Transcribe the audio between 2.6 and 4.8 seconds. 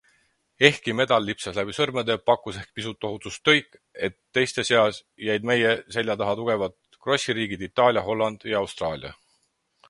ehk pisut lohutust tõik, et teiste